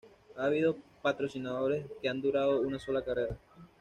Ha 0.35 0.45
habido 0.45 0.77
patrocinadores 1.03 1.85
que 2.01 2.09
han 2.09 2.23
durado 2.23 2.59
una 2.61 2.79
sola 2.79 3.03
carrera. 3.05 3.37